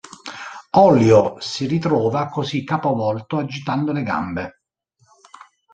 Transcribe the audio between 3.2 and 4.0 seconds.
agitando